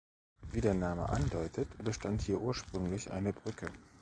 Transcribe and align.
Wie 0.51 0.61
der 0.61 0.73
Name 0.73 1.07
andeutet, 1.09 1.67
bestand 1.83 2.23
hier 2.23 2.41
ursprünglich 2.41 3.11
eine 3.11 3.33
Brücke. 3.33 3.71